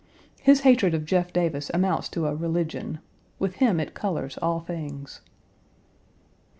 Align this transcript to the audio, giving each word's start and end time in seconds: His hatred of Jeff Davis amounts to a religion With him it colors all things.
His 0.41 0.61
hatred 0.61 0.95
of 0.95 1.05
Jeff 1.05 1.31
Davis 1.31 1.69
amounts 1.75 2.09
to 2.09 2.25
a 2.25 2.33
religion 2.33 2.97
With 3.37 3.57
him 3.57 3.79
it 3.79 3.93
colors 3.93 4.35
all 4.41 4.59
things. 4.59 5.21